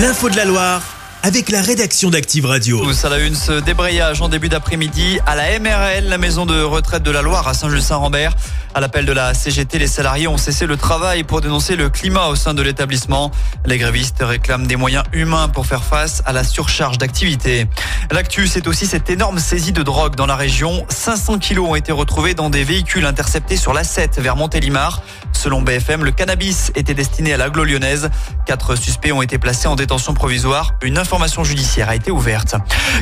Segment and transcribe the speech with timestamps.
[0.00, 0.80] L'info de la Loire
[1.22, 2.80] avec la rédaction d'Active Radio.
[2.82, 6.62] Tous à la une, ce débrayage en début d'après-midi à la MRL, la maison de
[6.62, 8.34] retraite de la Loire à Saint-Just-Saint-Rambert.
[8.72, 12.28] À l'appel de la CGT, les salariés ont cessé le travail pour dénoncer le climat
[12.28, 13.30] au sein de l'établissement.
[13.66, 17.66] Les grévistes réclament des moyens humains pour faire face à la surcharge d'activité.
[18.10, 20.86] L'actu, c'est aussi cette énorme saisie de drogue dans la région.
[20.88, 25.02] 500 kilos ont été retrouvés dans des véhicules interceptés sur la 7 vers Montélimar.
[25.40, 28.10] Selon BFM, le cannabis était destiné à l'agglo lyonnaise.
[28.44, 30.74] Quatre suspects ont été placés en détention provisoire.
[30.82, 32.56] Une information judiciaire a été ouverte.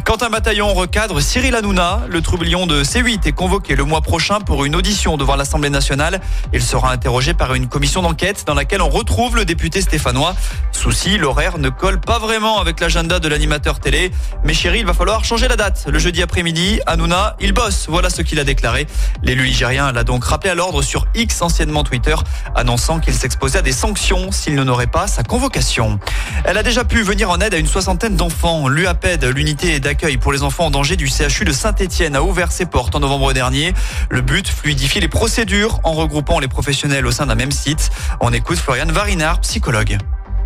[0.04, 4.38] Quand un bataillon recadre Cyril Hanouna, le troublion de C8 est convoqué le mois prochain
[4.38, 6.20] pour une audition devant l'Assemblée nationale.
[6.52, 10.36] Il sera interrogé par une commission d'enquête dans laquelle on retrouve le député stéphanois.
[10.70, 14.12] Souci, l'horaire ne colle pas vraiment avec l'agenda de l'animateur télé.
[14.44, 15.86] Mais chérie, il va falloir changer la date.
[15.90, 17.86] Le jeudi après-midi, Hanouna, il bosse.
[17.88, 18.86] Voilà ce qu'il a déclaré.
[19.24, 22.14] L'élu ligérien l'a donc rappelé à l'ordre sur X, anciennement Twitter
[22.54, 25.98] annonçant qu'il s'exposait à des sanctions s'il n'honorait pas sa convocation.
[26.44, 28.68] Elle a déjà pu venir en aide à une soixantaine d'enfants.
[28.68, 32.66] L'UAPED, l'unité d'accueil pour les enfants en danger du CHU de Saint-Etienne, a ouvert ses
[32.66, 33.74] portes en novembre dernier.
[34.10, 37.90] Le but, fluidifier les procédures en regroupant les professionnels au sein d'un même site.
[38.20, 39.98] On écoute Floriane Varinard, psychologue.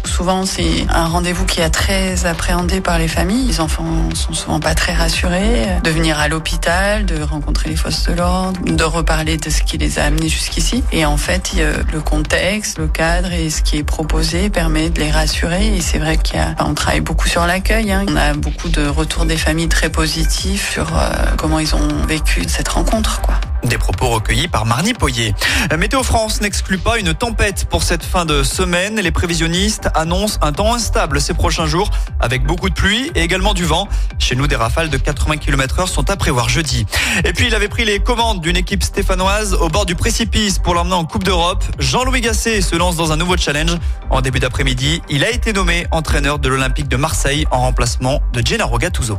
[0.04, 3.46] Souvent, c'est un rendez-vous qui est très appréhendé par les familles.
[3.46, 5.66] Les enfants sont souvent pas très rassurés.
[5.82, 9.78] De venir à l'hôpital, de rencontrer les forces de l'ordre, de reparler de ce qui
[9.78, 10.84] les a amenés jusqu'ici.
[10.92, 11.52] Et en fait,
[11.92, 15.76] le contexte, le cadre et ce qui est proposé permet de les rassurer.
[15.76, 17.92] Et c'est vrai qu'on travaille beaucoup sur l'accueil.
[17.92, 18.04] Hein.
[18.08, 22.42] On a beaucoup de retours des familles très positifs sur euh, comment ils ont vécu
[22.48, 23.20] cette rencontre.
[23.64, 25.34] Des propos recueillis par Marnie Poyer.
[25.78, 28.96] Météo France n'exclut pas une tempête pour cette fin de semaine.
[29.00, 33.54] Les prévisionnistes annoncent un temps instable ces prochains jours avec beaucoup de pluie et également
[33.54, 33.88] du vent.
[34.18, 36.86] Chez nous, des rafales de 80 km heure sont à prévoir jeudi.
[37.24, 40.74] Et puis, il avait pris les commandes d'une équipe stéphanoise au bord du précipice pour
[40.74, 41.64] l'emmener en Coupe d'Europe.
[41.78, 43.76] Jean-Louis Gasset se lance dans un nouveau challenge.
[44.10, 48.44] En début d'après-midi, il a été nommé entraîneur de l'Olympique de Marseille en remplacement de
[48.44, 49.18] Gennaro Gattuso.